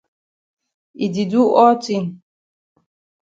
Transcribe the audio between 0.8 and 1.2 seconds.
E